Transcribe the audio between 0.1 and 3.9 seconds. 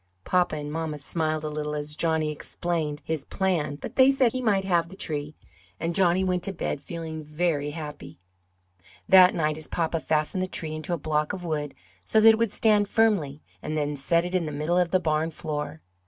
Papa and mamma smiled a little as Johnny explained his plan